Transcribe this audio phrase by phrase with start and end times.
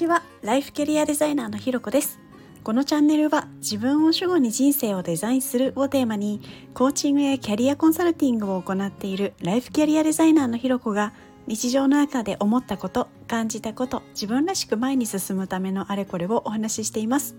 [0.00, 2.20] ちはライフキャリアデザイナーのひろこです。
[2.64, 6.40] このチャンネルは自分を主語に人生をデザインするをテーマに
[6.72, 11.12] コーチングやキャリアコンサルティングを行っているライフキャリアデザイナーのひろこが
[11.46, 17.36] 日常の中で思ったこと感じたこと自分らしく前に進むためのあれこれをお話ししています。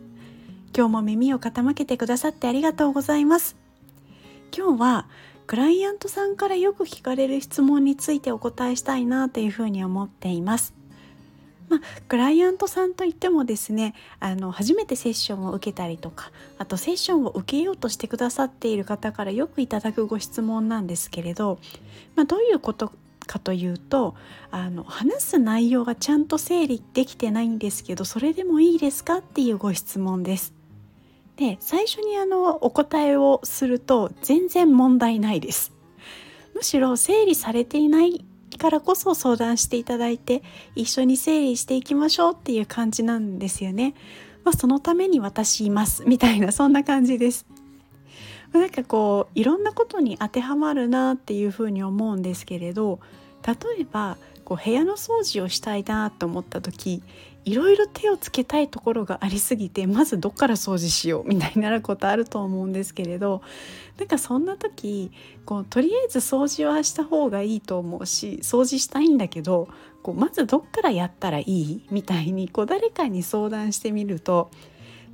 [0.78, 3.58] 今日も耳を傾けてくださってありがとうございます。
[4.56, 5.08] 今日は
[5.48, 10.80] クライアントさんからよく聞かれる質問についてお答えしたいなというふうに思っています。
[11.72, 21.60] まあ、クライアントさんといってもですねあの初めてセッションを受けたりとかあとセッションを受けようとしてくださっている方からよくいただくご質問なんですけれど、
[22.18, 22.92] まあ、どういうこと
[23.26, 24.16] かというと
[24.52, 30.54] あの話す内容がちゃんと整理できてないんですけどそれでもいいですかっていうご質問です。
[31.38, 35.72] で最初にあのお答えをすると全然問題ないです。
[36.54, 38.26] むしろ整理されていない
[38.62, 40.44] からこそ相談していただいて
[40.76, 43.96] 一緒に整理していきましょうっていう感じなんですよね。
[44.44, 47.48] まあ、そのために私いますみたいなそんな感じです。
[48.54, 53.00] なんかこういろんなことに当てはまるなっていうふうに思うんですけれど
[53.48, 57.02] 例えばこう部屋の掃除をしたいなと思った時
[57.44, 63.42] いろいろ手をつけたいところがありすぎてまずどっから掃除しようみたいになることあると思うんですけれど
[63.98, 65.12] なんかそんな時
[65.46, 69.70] こうとりあえず掃除はした方がいいと思うし掃除したいんだけど
[70.04, 74.52] こうまずどっからやったらいいみたいにこう誰かに相談してみると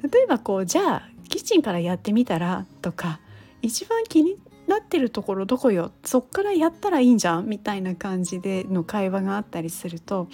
[0.02, 3.19] 例えばこうじゃあキッチンからやってみたらとか
[3.62, 5.94] 一番気になってるところどこよ？
[6.03, 7.47] そっからやったらいいんじゃん？
[7.47, 10.28] みたいな感じでの会話があったりすると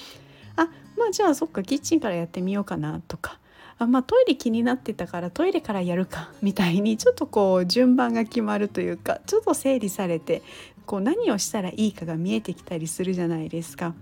[0.55, 0.69] あ
[1.03, 3.37] まあじゃあそっかキッチンからやってみようかなとか
[3.77, 10.41] あまあトイレ気になってたからトイレからやるか みたいにちょっとこう順番が決まるというかちょっと整理されて
[10.85, 13.93] こう何をしたらいいかが見えてきたりするじゃないですか。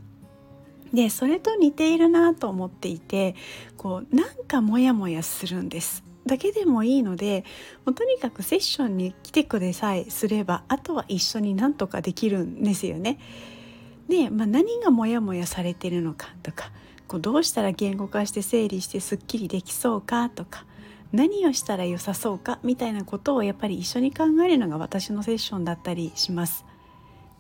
[0.94, 3.34] でそれと似ているなと思っていて
[3.78, 7.46] こうなんかモヤモヤするんですだけでもいいので
[7.86, 13.20] もうとにかくセッションに来てくれさえすればあとは一緒になんとかできるんですよね。
[14.12, 16.70] で、まあ、何がモヤモヤされてるのかとか
[17.12, 20.64] こうどうしたら言語化して整理してすっきりできそうかとか
[21.12, 26.64] 何をしたら良さそうかみたいなことをやっぱり一緒に考えるのが私のセッションだったりします。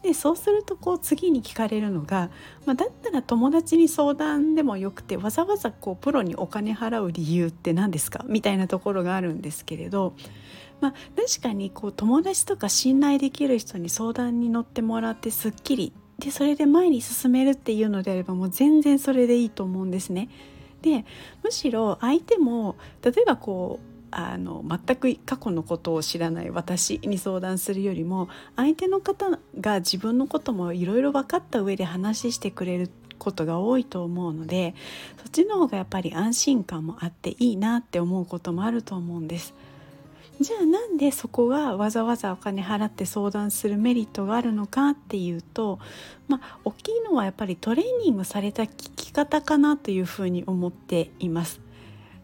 [0.03, 2.31] でそうするとこう次に聞かれるのが、
[2.65, 8.25] まあ、だったら友達に相談でもよくてわざわざこうプロにお金払う理由って何ですか？
[8.27, 10.15] みたいなところがあるんですけれど、
[10.81, 20.29] まあ、確かにこう友達とか信頼できる人に相談に乗ってもらってすっきりでそれで前に進めるっていうのであればもう全然それでいいと思うんですね。
[20.81, 21.03] で
[21.43, 34.75] むしろ相手も例えばこうあの全く過去のことを知らない私に相談するよりも相手の方が自分のこともいろいろ分かった上で話してくれることが多いと思うので
[35.17, 39.53] そっちの方がやっぱり安心感もあっていいなって思うこともあると思うんです。
[40.41, 45.77] じゃあなんでそこがわざわざお金払って相談するメリットがあるのかっていうと
[46.27, 51.61] まあ大きいのはやっぱりトレーニングされた聞き方かなというふうに思っています。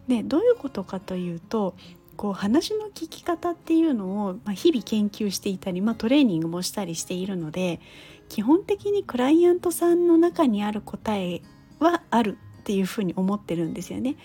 [0.08, 1.76] でどういうことかというと
[2.16, 7.80] こう話の聞き方っていうのを、ま、日々研究していたり、まあ、トレーニングもしたりしているので
[8.28, 11.42] 基本的にクライアントさんの中にある答え
[11.78, 14.16] はあるっていうふうに思ってるんですよね。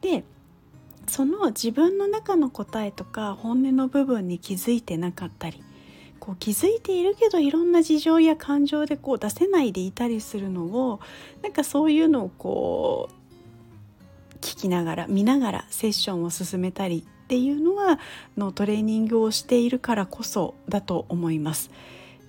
[0.00, 0.24] で
[1.08, 5.62] その自分の中の答えとか本音の部分に気づいてなかったり
[6.18, 11.00] こう気づいているけどいろんな事情や感情でこう出せないでいたりするのを
[11.42, 17.98] なんかそういうのをこう聞きながら見ながらセッションを進めたりっていうのは
[18.36, 21.70] のトレーニングをしているからこそだと思います。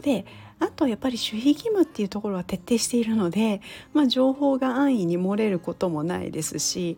[0.01, 0.25] で
[0.59, 3.61] あとやっぱり守秘義務っていうところは徹底しているので、
[3.93, 6.97] まあ、情報が安易に漏れることもないですし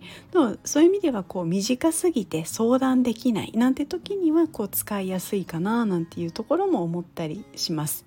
[0.64, 8.06] そういう意味ではこう短すぎて相談できないなんて時にはこう使いやすいかななんていうところも思ったりします。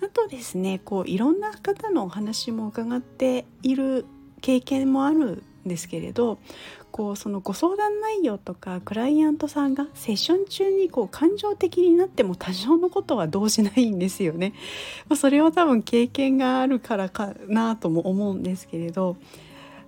[0.00, 4.04] あとですねこういろんな方のお話も伺っている
[4.40, 6.38] 経験もあるですけれど
[6.90, 14.54] こうそのご相談内容とかクライアントさんがセッション中にこう感情的になっても多少のことは動じないんですよね。
[15.08, 19.16] まあ、それは多分経験があるからかなとも思うんですけれど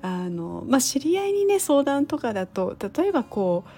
[0.03, 3.71] あの、まあ、知り合いにね相談とかだと例えばこう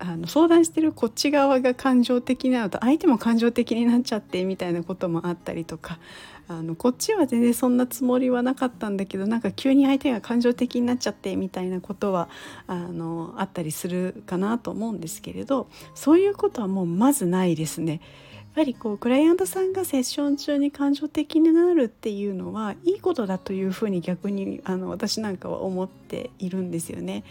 [0.00, 5.98] あの相談してるこっち側が感情的なのと相手も感情的になっちゃってみたいなこともあったりとか
[6.48, 12.30] あのこっちは全然そんなつもりはなかったんだけどなんか急に相手が感情的になっちゃってみたいなことは
[12.66, 18.00] あのあったりするかなと思うんですけれどそういうことはもうまずないですね。
[18.34, 27.24] やっぱりこうクライアントさんがセッション中に感情的になるっていうのはいいことだというふうに逆にあの私なんかは思っているんですよね。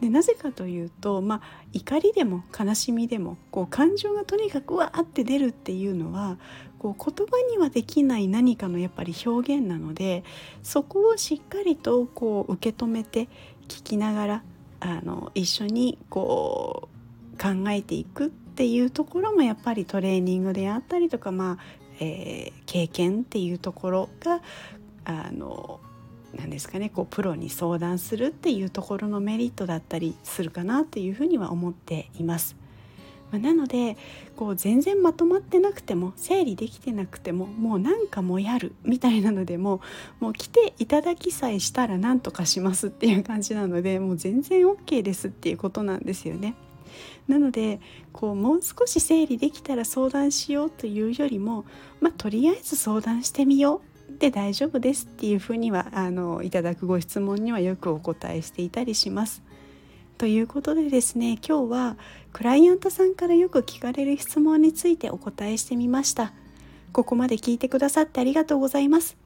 [0.00, 1.40] でなぜかというと、まあ、
[1.72, 6.38] 怒りでも悲しみでもこう感情がとにかくわーって出るっていうのは
[6.80, 10.24] こう言葉にはできない何かのやっぱり表現なので
[10.62, 13.28] そこをしっかりとこう受け止めて
[13.68, 14.42] 聞きながら
[14.80, 16.88] あの一緒にこ
[17.34, 21.58] う考えていくっていうところもやっぱりトレーニングであったりとか、まあ
[22.00, 24.40] えー、経験っていうところが
[25.04, 25.80] あの
[26.34, 32.56] 何ですかねこうプロに相談するっていうところのメリットだったりするかなっていうふうには思っています。
[33.30, 33.96] まあ、なので
[34.36, 39.80] こう全然まとまってなくても整理できてなくてももうなんかもやるみたいなのでも
[40.18, 46.54] もう来ていただきさえしたら何とかしますっていう感じなのでもう全然 OK ですっていうことなんですよね。
[47.28, 47.80] なので
[48.12, 51.64] こうもう少し整理できたら相談しようというよりも、
[52.00, 59.42] まあ、とりあえず相談してみようで大丈夫ですっていうふうにはあのいただくご質問にはよくお答えしていたりします。
[60.20, 61.96] ということでですね今日は
[62.34, 66.34] クライアントさんからよく聞かれる質問についてお答えしてみました。
[66.92, 69.16] ここまで聞いてくださってありがとうございます。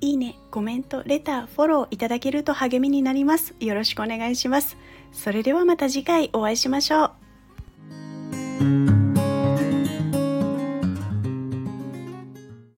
[0.00, 3.54] いいね、コメント、レター、フォローいただけると励みになります。
[3.60, 4.76] よろしくお願いします。
[5.12, 7.27] それではまた次回お会いしましょう。